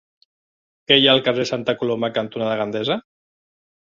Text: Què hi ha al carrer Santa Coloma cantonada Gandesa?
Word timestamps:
Què 0.91 0.97
hi 1.01 1.03
ha 1.09 1.11
al 1.17 1.21
carrer 1.27 1.43
Santa 1.49 1.75
Coloma 1.81 2.11
cantonada 2.15 2.57
Gandesa? 2.63 2.97